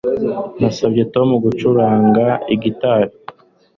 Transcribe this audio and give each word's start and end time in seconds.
Nasabye 0.59 1.03
Tom 1.13 1.29
gucuranga 1.43 2.25
gitari 2.61 3.13